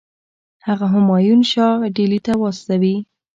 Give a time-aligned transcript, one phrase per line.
[0.67, 2.95] هغه همایون شاه ډهلي ته واستوي.